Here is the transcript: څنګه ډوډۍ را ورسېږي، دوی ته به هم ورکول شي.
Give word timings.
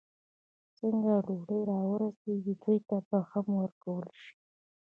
څنګه 0.77 1.13
ډوډۍ 1.25 1.61
را 1.69 1.79
ورسېږي، 1.89 2.53
دوی 2.63 2.77
ته 2.87 2.97
به 3.07 3.19
هم 3.31 3.45
ورکول 3.61 4.05
شي. 4.21 4.31